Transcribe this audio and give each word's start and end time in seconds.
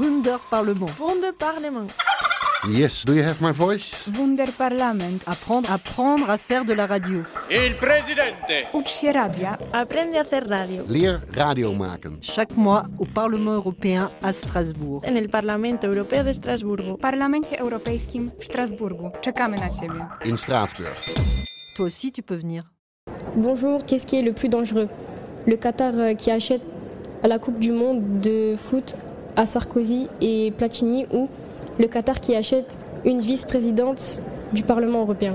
Wunderparlement. 0.00 0.90
Wunderparlement. 0.98 1.92
Yes, 2.68 3.04
do 3.04 3.12
you 3.14 3.22
have 3.22 3.40
my 3.42 3.52
voice? 3.52 3.90
Wunderparlament. 4.06 5.22
Apprendre, 5.26 5.70
apprendre 5.70 6.30
à 6.30 6.38
faire 6.38 6.64
de 6.64 6.72
la 6.72 6.86
radio. 6.86 7.22
Il 7.50 7.74
presidente. 7.74 8.68
Ucz 8.74 8.88
się 8.88 9.12
radia. 9.12 9.58
Aprende 9.72 10.18
a 10.18 10.22
hacer 10.22 10.48
radio. 10.48 10.84
Leer 10.88 11.20
radio 11.36 11.72
maken. 11.74 12.18
Chaque 12.22 12.56
mois 12.56 12.84
au 12.98 13.06
Parlement 13.14 13.54
européen 13.54 14.10
à 14.22 14.32
Strasbourg. 14.32 15.02
En 15.06 15.16
el 15.16 15.28
Parlamento 15.28 15.86
Europeo 15.86 16.22
de 16.24 16.30
Estrasburgo. 16.30 16.94
W 16.96 17.00
Parlamencie 17.00 17.58
Europejskim 17.58 18.30
w 18.40 18.44
Strasburgu. 18.44 19.10
Czekamy 19.20 19.56
na 19.56 19.70
Ciebie. 19.70 20.06
In 20.24 20.36
Straatsburg. 20.36 20.96
Toi 21.76 21.86
aussi, 21.86 22.10
tu 22.10 22.22
peux 22.22 22.38
venir. 22.38 22.64
Bonjour, 23.36 23.84
qu'est-ce 23.84 24.06
qui 24.06 24.16
est 24.16 24.24
le 24.24 24.32
plus 24.32 24.48
dangereux? 24.48 24.88
Le 25.46 25.56
Qatar 25.56 25.92
euh, 25.94 26.14
qui 26.14 26.30
achète 26.30 26.62
la 27.22 27.38
Coupe 27.38 27.58
du 27.58 27.72
Monde 27.72 28.20
de 28.20 28.54
foot 28.56 28.96
à 29.36 29.46
Sarkozy 29.46 30.08
et 30.20 30.52
Platini 30.56 31.06
ou 31.12 31.28
le 31.78 31.86
Qatar 31.86 32.20
qui 32.20 32.34
achète 32.34 32.76
une 33.04 33.20
vice-présidente 33.20 34.22
du 34.52 34.62
Parlement 34.62 35.02
européen 35.02 35.34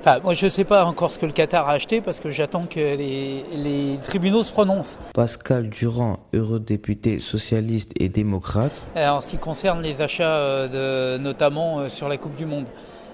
Enfin, 0.00 0.20
moi, 0.22 0.34
je 0.34 0.44
ne 0.44 0.50
sais 0.50 0.62
pas 0.64 0.84
encore 0.84 1.10
ce 1.10 1.18
que 1.18 1.26
le 1.26 1.32
Qatar 1.32 1.68
a 1.68 1.72
acheté 1.72 2.00
parce 2.00 2.20
que 2.20 2.30
j'attends 2.30 2.66
que 2.66 2.78
les, 2.78 3.44
les 3.56 3.98
tribunaux 4.02 4.44
se 4.44 4.52
prononcent. 4.52 4.98
Pascal 5.14 5.68
Durand, 5.68 6.20
eurodéputé 6.32 7.18
socialiste 7.18 7.90
et 7.98 8.08
démocrate. 8.08 8.70
Euh, 8.96 9.08
En 9.08 9.20
ce 9.20 9.30
qui 9.30 9.38
concerne 9.38 9.82
les 9.82 10.02
achats, 10.02 10.36
euh, 10.36 11.16
de, 11.16 11.22
notamment 11.22 11.80
euh, 11.80 11.88
sur 11.88 12.08
la 12.08 12.18
Coupe 12.18 12.36
du 12.36 12.46
Monde. 12.46 12.66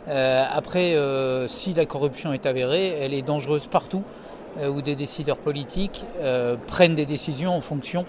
Euh, 0.08 0.44
après, 0.52 0.94
euh, 0.94 1.48
si 1.48 1.72
la 1.72 1.86
corruption 1.86 2.34
est 2.34 2.44
avérée, 2.44 2.88
elle 3.00 3.14
est 3.14 3.22
dangereuse 3.22 3.68
partout 3.68 4.02
euh, 4.58 4.68
où 4.68 4.82
des 4.82 4.94
décideurs 4.96 5.38
politiques 5.38 6.04
euh, 6.20 6.56
prennent 6.66 6.94
des 6.94 7.06
décisions 7.06 7.56
en 7.56 7.60
fonction 7.62 8.04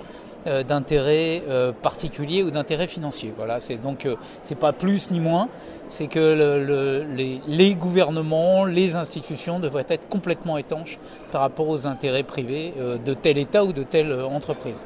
euh, 0.48 0.64
d'intérêts 0.64 1.44
euh, 1.48 1.72
particuliers 1.72 2.44
ou 2.44 2.52
d'intérêts 2.52 2.88
financiers. 2.88 3.34
Voilà, 3.36 3.60
c'est 3.60 3.78
donc 3.78 4.06
euh, 4.06 4.16
c'est 4.42 4.58
pas 4.60 4.74
plus 4.74 5.12
ni 5.12 5.20
moins, 5.20 5.50
c'est 5.90 6.08
que 6.08 6.20
le- 6.20 6.64
le- 6.66 7.06
les, 7.16 7.42
les 7.48 7.76
gouvernements, 7.76 8.66
les 8.66 8.96
institutions 8.96 9.60
devraient 9.60 9.86
être 9.90 10.08
complètement 10.10 10.58
étanches 10.58 11.00
par 11.32 11.42
rapport 11.42 11.68
aux 11.70 11.88
intérêts 11.88 12.24
privés 12.24 12.74
de 13.06 13.14
tel 13.14 13.38
État 13.38 13.64
ou 13.64 13.74
de 13.74 13.84
telle 13.84 14.12
entreprise. 14.14 14.86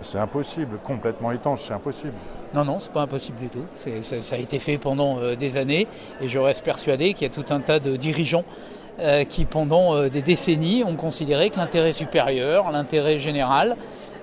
C'est 0.00 0.18
impossible, 0.18 0.78
complètement 0.84 1.32
étanche, 1.32 1.62
c'est 1.66 1.72
impossible. 1.74 2.12
Non, 2.54 2.64
non, 2.64 2.78
c'est 2.78 2.92
pas 2.92 3.02
impossible 3.02 3.38
du 3.38 3.48
tout. 3.48 3.64
Ça, 4.02 4.22
ça 4.22 4.36
a 4.36 4.38
été 4.38 4.60
fait 4.60 4.78
pendant 4.78 5.18
euh, 5.18 5.34
des 5.34 5.56
années 5.56 5.88
et 6.20 6.28
je 6.28 6.38
reste 6.38 6.64
persuadé 6.64 7.14
qu'il 7.14 7.26
y 7.26 7.30
a 7.30 7.34
tout 7.34 7.52
un 7.52 7.58
tas 7.60 7.80
de 7.80 7.96
dirigeants 7.96 8.44
euh, 9.00 9.24
qui, 9.24 9.44
pendant 9.44 9.96
euh, 9.96 10.08
des 10.08 10.22
décennies, 10.22 10.84
ont 10.84 10.94
considéré 10.94 11.50
que 11.50 11.56
l'intérêt 11.58 11.92
supérieur, 11.92 12.70
l'intérêt 12.70 13.18
général, 13.18 13.76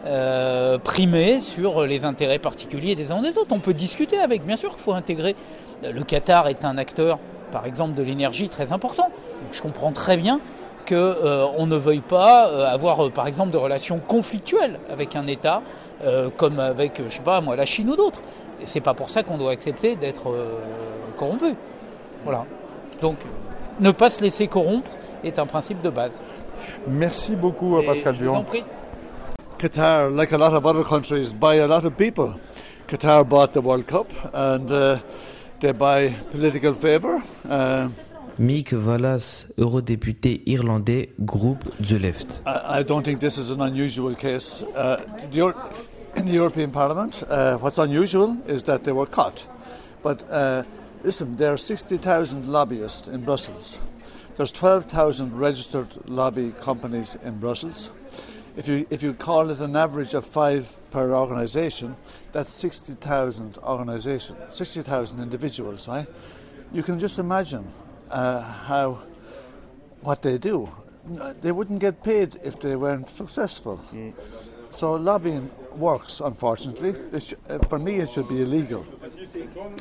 euh, 0.06 0.78
primait 0.78 1.40
sur 1.40 1.84
les 1.86 2.06
intérêts 2.06 2.40
particuliers 2.40 2.96
des 2.96 3.12
uns 3.12 3.22
des 3.22 3.38
autres. 3.38 3.52
On 3.52 3.60
peut 3.60 3.74
discuter 3.74 4.20
avec, 4.20 4.46
bien 4.46 4.56
sûr 4.56 4.72
qu'il 4.72 4.82
faut 4.82 4.94
intégrer. 4.94 5.36
Le 5.84 6.04
Qatar 6.04 6.48
est 6.48 6.64
un 6.66 6.78
acteur, 6.78 7.20
par 7.52 7.66
exemple, 7.66 7.96
de 7.96 8.04
l'énergie 8.04 8.50
très 8.50 8.72
important. 8.72 9.10
Donc 9.42 9.54
je 9.54 9.62
comprends 9.62 9.92
très 9.92 10.18
bien 10.18 10.40
qu'on 10.88 11.52
on 11.58 11.66
ne 11.66 11.76
veuille 11.76 12.02
pas 12.02 12.48
euh, 12.48 12.66
avoir, 12.68 13.06
euh, 13.06 13.10
par 13.10 13.28
exemple, 13.28 13.52
de 13.52 13.58
relations 13.58 14.00
conflictuelles 14.00 14.80
avec 14.90 15.16
un 15.16 15.28
État, 15.28 15.62
euh, 16.04 16.30
comme 16.36 16.60
avec, 16.60 17.00
euh, 17.00 17.06
je 17.10 17.16
sais 17.16 17.24
pas, 17.24 17.42
moi, 17.42 17.56
la 17.56 17.66
Chine 17.66 17.90
ou 17.90 17.96
d'autres. 17.96 18.22
Et 18.62 18.66
c'est 18.66 18.82
pas 18.82 18.94
pour 18.94 19.10
ça 19.10 19.24
qu'on 19.24 19.38
doit 19.38 19.52
accepter 19.52 19.96
d'être 19.96 20.30
euh, 20.30 20.60
corrompu. 21.18 21.56
Voilà. 22.24 22.46
Donc, 23.02 23.18
ne 23.80 23.92
pas 23.92 24.10
se 24.10 24.24
laisser 24.24 24.48
corrompre 24.48 24.92
est 25.24 25.40
un 25.40 25.46
principe 25.46 25.82
de 25.82 25.90
base. 25.90 26.22
Merci 26.88 27.36
beaucoup, 27.36 27.80
Et 27.80 27.86
Pascal 27.86 28.16
je 28.16 28.24
vous 28.24 28.30
en 28.30 28.44
Durand. 28.44 28.46
Qatar, 29.58 30.14
like 30.14 30.34
a 30.34 30.38
lot 30.38 30.54
of 30.54 30.66
other 30.66 30.84
countries, 30.84 31.34
buy 31.34 31.56
a 31.56 31.68
lot 31.68 31.86
of 31.86 31.98
people. 31.98 32.40
Qatar 32.88 33.28
bought 33.28 33.54
the 33.54 33.62
World 33.62 33.88
Cup 33.88 34.12
and 34.34 34.70
uh, 34.70 35.00
they 35.60 35.72
buy 35.72 36.10
political 36.32 36.74
favour. 36.74 37.24
Uh, 37.48 37.90
Mick 38.38 38.74
Wallace, 38.74 39.48
eurodéputé 39.58 40.42
irlandais, 40.46 41.10
groupe 41.20 41.64
The 41.80 42.00
Left. 42.00 42.42
I, 42.46 42.80
I 42.80 42.84
don't 42.84 43.04
think 43.04 43.22
this 43.22 43.38
is 43.38 43.50
an 43.50 43.62
unusual 43.62 44.14
case. 44.14 44.62
Uh, 44.62 45.06
the, 45.32 45.56
in 46.18 46.26
the 46.26 46.34
European 46.34 46.72
Parliament, 46.72 47.24
uh, 47.30 47.58
what's 47.58 47.78
unusual 47.78 48.38
is 48.48 48.64
that 48.64 48.84
they 48.84 48.92
were 48.92 49.06
caught. 49.06 49.48
But 50.04 50.30
uh, 50.30 50.64
listen, 51.04 51.38
there 51.38 51.54
are 51.54 51.58
60,000 51.58 52.46
lobbyists 52.46 53.08
in 53.08 53.24
Brussels. 53.24 53.80
There's 54.36 54.52
12,000 54.52 55.38
registered 55.38 55.88
lobby 56.10 56.54
companies 56.60 57.16
in 57.24 57.40
Brussels. 57.40 57.90
If 58.56 58.70
you, 58.70 58.88
if 58.90 59.04
you 59.04 59.14
call 59.14 59.50
it 59.50 59.60
an 59.60 59.76
average 59.76 60.14
of 60.14 60.26
five 60.26 60.74
per 60.90 61.14
organisation, 61.14 61.98
that's 62.32 62.52
60,000 62.52 63.58
organisations, 63.58 64.56
60,000 64.56 65.20
individuals, 65.22 65.88
right? 65.88 66.08
You 66.72 66.82
can 66.82 66.98
just 66.98 67.20
imagine 67.20 67.68
uh, 68.10 68.42
how 68.42 69.00
what 70.02 70.22
they 70.22 70.38
do. 70.38 70.70
They 71.42 71.52
wouldn't 71.52 71.80
get 71.80 72.02
paid 72.04 72.36
if 72.44 72.60
they 72.60 72.76
weren't 72.76 73.10
successful. 73.10 73.82
So 74.70 74.94
lobbying 74.94 75.52
works, 75.76 76.20
unfortunately. 76.20 76.96
It 77.12 77.24
sh- 77.24 77.34
uh, 77.50 77.60
for 77.60 77.80
me, 77.80 77.98
it 77.98 78.10
should 78.10 78.28
be 78.28 78.42
illegal, 78.42 78.86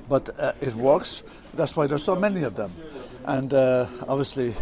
but 0.08 0.38
uh, 0.38 0.52
it 0.60 0.74
works. 0.74 1.22
That's 1.54 1.76
why 1.76 1.86
there's 1.86 2.04
so 2.04 2.16
many 2.16 2.42
of 2.42 2.54
them, 2.56 2.72
and 3.24 3.52
uh, 3.54 3.86
obviously, 4.08 4.54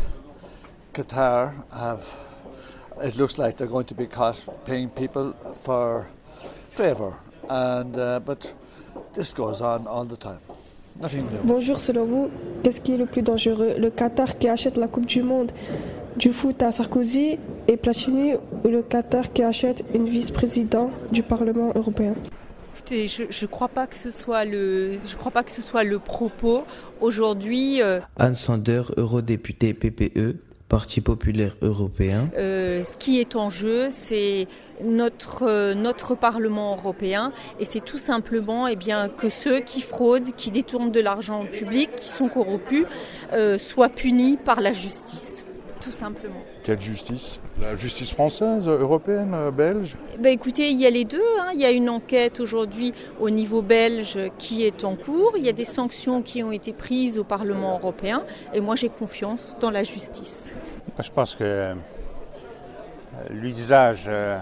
Qatar 0.93 1.55
have. 1.73 2.15
It 3.05 3.17
looks 3.17 3.37
like 3.37 3.57
they're 3.57 3.67
going 3.67 3.87
to 3.87 3.95
be 3.95 4.07
caught 4.07 4.37
paying 4.65 4.89
people 4.89 5.35
for 5.65 6.07
favour, 6.69 7.17
and 7.49 7.99
uh, 7.99 8.21
but 8.25 8.55
this 9.13 9.35
goes 9.35 9.61
on 9.61 9.87
all 9.89 10.05
the 10.05 10.17
time. 10.17 10.39
Nothing 11.01 11.25
new. 11.31 11.39
Bonjour, 11.43 11.81
selon 11.81 12.05
vous, 12.05 12.31
qu'est-ce 12.63 12.81
qui 12.81 12.95
est 12.95 12.99
le 12.99 13.07
plus 13.07 13.23
dangereux? 13.23 13.75
Le 13.79 13.91
Qatar 13.91 14.39
qui 14.39 14.49
achète 14.49 14.77
la 14.77 14.87
Coupe 14.87 15.07
du 15.07 15.23
Monde 15.23 15.51
du 16.17 16.33
foot 16.33 16.63
à 16.63 16.71
Sarkozy 16.71 17.39
et 17.67 17.77
Platini 17.77 18.35
ou 18.35 18.69
le 18.69 18.83
Qatar 18.83 19.33
qui 19.33 19.43
achète 19.43 19.83
une 19.95 20.09
vice-présidente 20.09 20.93
du 21.11 21.25
Parlement 21.25 21.73
européen? 21.75 22.15
Écoutez, 22.75 23.09
je 23.09 23.23
ne 23.25 23.47
crois 23.51 23.69
pas 23.69 23.87
que 23.87 23.97
ce 23.97 24.11
soit 24.11 24.45
le, 24.45 24.93
je 25.05 25.17
crois 25.17 25.33
pas 25.33 25.43
que 25.43 25.51
ce 25.51 25.63
soit 25.63 25.83
le 25.83 25.99
propos 25.99 26.65
aujourd'hui. 27.01 27.83
euh, 27.83 28.01
Anne 28.17 28.35
Sander, 28.35 28.83
eurodéputé 28.97 29.75
PPE, 29.75 30.37
Parti 30.73 31.03
populaire 31.03 31.55
européen. 31.61 32.31
euh, 32.39 32.83
ce 32.83 32.97
qui 32.97 33.21
est 33.21 33.37
en 33.37 33.51
jeu, 33.51 33.89
c'est 33.91 34.47
notre 34.83 35.45
euh, 35.47 36.15
Parlement 36.19 36.75
européen, 36.79 37.31
et 37.61 37.67
c'est 37.67 37.85
tout 37.85 37.99
simplement, 37.99 38.67
eh 38.67 38.79
que 39.19 39.29
ceux 39.29 39.61
qui 39.61 39.83
fraudent, 39.83 40.33
qui 40.35 40.51
détournent 40.51 40.91
de 40.91 41.01
l'argent 41.01 41.45
public, 41.45 41.91
qui 41.95 42.09
sont 42.09 42.29
corrompus, 42.29 42.87
euh, 43.35 43.59
soient 43.59 43.91
punis 43.91 44.39
par 44.43 44.63
la 44.63 44.73
justice, 44.73 45.45
tout 45.83 45.91
simplement. 45.91 46.41
Quelle 46.63 46.81
justice? 46.81 47.41
La 47.61 47.75
justice 47.77 48.13
française, 48.13 48.69
européenne, 48.69 49.33
euh, 49.35 49.51
belge? 49.51 49.97
Ben 50.19 50.33
écoutez, 50.33 50.71
il 50.71 50.81
y 50.81 50.87
a 50.87 50.91
les 50.91 51.05
deux. 51.05 51.21
hein. 51.41 51.49
Il 51.55 51.61
y 51.61 51.65
a 51.65 51.71
une 51.71 51.91
enquête 51.91 52.39
aujourd'hui 52.41 52.95
au 53.21 53.29
niveau 53.31 53.63
belge 53.63 54.19
qui 54.39 54.65
est 54.65 54.85
en 54.85 54.95
cours. 54.95 55.33
Il 55.37 55.45
y 55.45 55.49
a 55.49 55.53
des 55.53 55.65
sanctions 55.65 56.23
qui 56.23 56.43
ont 56.43 56.53
été 56.53 56.73
prises 56.73 57.19
au 57.19 57.25
Parlement 57.25 57.79
européen. 57.79 58.23
Et 58.55 58.61
moi, 58.61 58.77
j'ai 58.77 58.89
confiance 58.89 59.57
dans 59.61 59.71
la 59.71 59.83
justice. 59.83 60.55
Moi, 60.97 61.03
je 61.03 61.11
pense 61.11 61.35
que 61.35 61.43
euh, 61.45 61.75
l'usage 63.31 64.05
euh, 64.07 64.39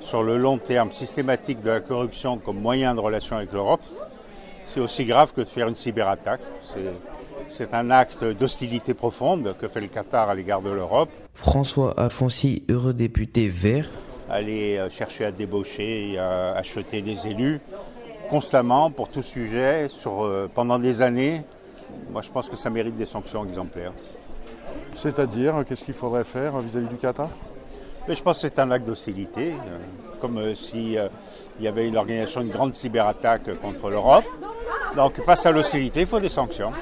sur 0.00 0.22
le 0.22 0.36
long 0.36 0.58
terme 0.58 0.92
systématique 0.92 1.62
de 1.62 1.70
la 1.70 1.80
corruption 1.80 2.38
comme 2.38 2.60
moyen 2.60 2.94
de 2.94 3.00
relation 3.00 3.36
avec 3.36 3.52
l'Europe, 3.52 3.82
c'est 4.64 4.80
aussi 4.80 5.04
grave 5.06 5.32
que 5.32 5.40
de 5.40 5.46
faire 5.46 5.68
une 5.68 5.76
cyberattaque. 5.76 6.42
C'est- 6.62 6.92
C'est 7.48 7.72
un 7.74 7.90
acte 7.90 8.24
d'hostilité 8.24 8.94
profonde 8.94 9.54
que 9.58 9.68
fait 9.68 9.80
le 9.80 9.88
Qatar 9.88 10.28
à 10.28 10.34
l'égard 10.34 10.60
de 10.60 10.70
l'Europe. 10.70 11.08
François 11.34 11.98
Alfonsi, 11.98 12.62
eurodéputé 12.68 13.48
vert. 13.48 13.88
Aller 14.28 14.76
euh, 14.76 14.90
chercher 14.90 15.24
à 15.24 15.32
débaucher 15.32 16.12
et 16.12 16.18
à 16.18 16.52
acheter 16.52 17.00
des 17.00 17.26
élus 17.26 17.60
constamment 18.28 18.90
pour 18.90 19.08
tout 19.08 19.22
sujet 19.22 19.88
sur, 19.88 20.22
euh, 20.22 20.50
pendant 20.54 20.78
des 20.78 21.00
années. 21.00 21.42
Moi, 22.10 22.20
je 22.20 22.30
pense 22.30 22.48
que 22.50 22.56
ça 22.56 22.68
mérite 22.68 22.96
des 22.96 23.06
sanctions 23.06 23.44
exemplaires. 23.46 23.92
C'est-à-dire, 24.94 25.56
euh, 25.56 25.62
qu'est-ce 25.64 25.84
qu'il 25.84 25.94
faudrait 25.94 26.24
faire 26.24 26.56
euh, 26.56 26.60
vis-à-vis 26.60 26.88
du 26.88 26.96
Qatar? 26.96 27.30
Mais 28.06 28.14
je 28.14 28.22
pense 28.22 28.42
que 28.42 28.48
c'est 28.48 28.58
un 28.58 28.70
acte 28.70 28.86
d'hostilité, 28.86 29.52
euh, 29.52 29.78
comme 30.20 30.38
euh, 30.38 30.54
si 30.54 30.98
euh, 30.98 31.08
il 31.58 31.64
y 31.64 31.68
avait 31.68 31.88
l'organisation 31.88 32.42
d'une 32.42 32.50
grande 32.50 32.74
cyberattaque 32.74 33.58
contre 33.60 33.88
l'Europe. 33.88 34.24
Donc 34.96 35.22
face 35.22 35.46
à 35.46 35.50
l'hostilité, 35.50 36.00
il 36.00 36.06
faut 36.06 36.20
des 36.20 36.28
sanctions. 36.28 36.72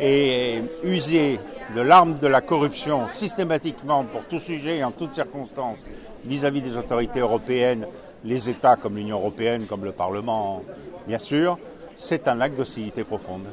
Et 0.00 0.62
user 0.84 1.40
de 1.74 1.80
l'arme 1.80 2.18
de 2.18 2.26
la 2.28 2.40
corruption 2.40 3.08
systématiquement 3.08 4.04
pour 4.04 4.24
tout 4.26 4.38
sujet 4.38 4.78
et 4.78 4.84
en 4.84 4.90
toutes 4.92 5.12
circonstances 5.14 5.84
vis-à-vis 6.24 6.62
des 6.62 6.76
autorités 6.76 7.20
européennes, 7.20 7.86
les 8.24 8.48
États 8.48 8.76
comme 8.76 8.96
l'Union 8.96 9.18
européenne, 9.18 9.66
comme 9.66 9.84
le 9.84 9.92
Parlement, 9.92 10.62
bien 11.06 11.18
sûr, 11.18 11.58
c'est 11.96 12.28
un 12.28 12.40
acte 12.40 12.56
d'hostilité 12.56 13.04
profonde. 13.04 13.44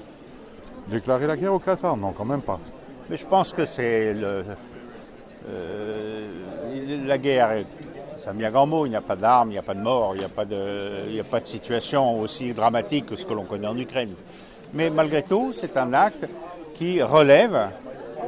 Déclarer 0.87 1.25
la 1.27 1.35
guerre 1.35 1.53
au 1.53 1.59
Qatar 1.59 1.97
Non, 1.97 2.11
quand 2.13 2.25
même 2.25 2.41
pas. 2.41 2.59
Mais 3.09 3.17
je 3.17 3.25
pense 3.25 3.51
que 3.53 3.65
c'est 3.65 4.13
le, 4.13 4.43
euh, 5.49 6.27
la 7.05 7.17
guerre, 7.17 7.51
est- 7.51 7.65
C'est 8.17 8.29
un 8.29 8.33
bien 8.33 8.49
grand 8.49 8.65
mot, 8.65 8.85
il 8.85 8.89
n'y 8.89 8.95
a 8.95 9.01
pas 9.01 9.15
d'armes, 9.17 9.49
il 9.49 9.53
n'y 9.53 9.57
a 9.59 9.61
pas 9.61 9.73
de 9.75 9.81
mort, 9.81 10.15
il 10.15 10.19
n'y 10.19 10.25
a, 10.25 10.29
pas 10.29 10.45
de- 10.45 11.03
il 11.07 11.13
n'y 11.13 11.19
a 11.19 11.23
pas 11.25 11.39
de 11.41 11.45
situation 11.45 12.19
aussi 12.21 12.53
dramatique 12.53 13.07
que 13.07 13.15
ce 13.15 13.25
que 13.25 13.33
l'on 13.33 13.43
connaît 13.43 13.67
en 13.67 13.77
Ukraine. 13.77 14.13
Mais 14.75 14.89
malgré 14.89 15.23
tout, 15.23 15.53
c'est 15.53 15.77
un 15.77 15.93
acte 15.93 16.27
qui 16.73 17.01
relève 17.01 17.69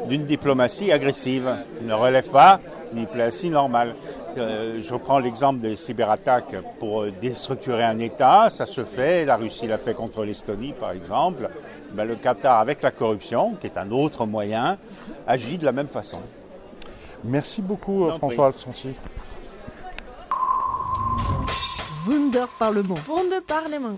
d'une 0.08 0.26
diplomatie 0.26 0.92
agressive. 0.94 1.54
Il 1.82 1.88
ne 1.88 1.94
relève 1.94 2.30
pas 2.30 2.60
d'une 2.92 3.04
diplomatie 3.04 3.50
normale. 3.50 3.94
Euh, 4.38 4.82
je 4.82 4.96
prends 4.96 5.20
l'exemple 5.20 5.60
des 5.60 5.76
cyberattaques 5.76 6.56
pour 6.80 7.06
déstructurer 7.22 7.84
un 7.84 8.00
État. 8.00 8.50
Ça 8.50 8.66
se 8.66 8.86
fait, 8.86 9.26
la 9.26 9.36
Russie 9.36 9.68
l'a 9.68 9.78
fait 9.78 9.94
contre 9.94 10.24
l'Estonie 10.24 10.74
par 10.74 10.92
exemple. 10.92 11.50
Ben, 11.92 12.06
le 12.06 12.16
Qatar, 12.16 12.60
avec 12.60 12.82
la 12.82 12.92
corruption, 12.92 13.56
qui 13.60 13.68
est 13.68 13.78
un 13.78 13.92
autre 13.92 14.26
moyen, 14.26 14.78
agit 15.28 15.58
de 15.58 15.66
la 15.66 15.74
même 15.74 15.90
façon. 15.90 16.20
Merci 17.26 17.62
beaucoup, 17.62 18.10
François 18.12 18.48
Alfonsi. 18.48 18.94
Wunder 22.08 22.46
Parlement. 22.58 22.96
Wunder 23.10 23.42
Parlement. 23.46 23.96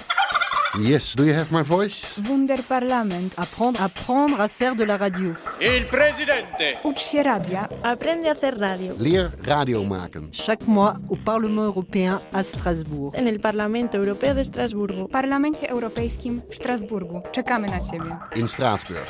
Yes, 0.77 1.15
do 1.15 1.25
you 1.25 1.33
have 1.33 1.51
my 1.51 1.63
voice? 1.63 2.01
Wunderparlament. 2.17 3.33
Apprendre, 3.37 3.81
apprendre 3.81 4.39
à 4.39 4.47
faire 4.47 4.75
de 4.75 4.83
la 4.83 4.97
radio. 4.97 5.33
Il 5.59 5.85
presidente. 5.85 6.77
Ucz 6.83 6.99
się 6.99 7.23
radia. 7.23 7.67
Aprende 7.83 8.29
a 8.29 8.31
hacer 8.31 8.59
radio. 8.59 8.95
Leer 8.99 9.31
radio 9.41 9.83
maken. 9.83 10.29
Chaque 10.31 10.67
mois 10.67 10.95
au 11.09 11.15
Parlement 11.25 11.65
européen 11.65 12.21
à 12.33 12.43
Strasbourg. 12.43 13.15
En 13.17 13.27
el 13.27 13.39
Parlamento 13.39 13.97
Europeo 13.97 14.33
de 14.33 14.41
Estrasburgo. 14.41 15.07
W 15.07 15.11
Parlamencie 15.11 15.69
Europejskim 15.69 16.41
w 16.49 16.55
Strasburgu. 16.55 17.21
Czekamy 17.31 17.67
na 17.67 17.79
Ciebie. 17.79 18.15
In 18.35 18.47
Straatsburg. 18.47 19.09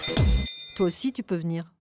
Toi 0.77 0.87
aussi, 0.87 1.11
tu 1.11 1.23
peux 1.23 1.41
venir. 1.41 1.78